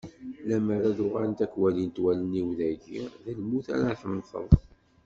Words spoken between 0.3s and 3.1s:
Lemmer ad uɣalent ad k-walint wallen-iw dagi,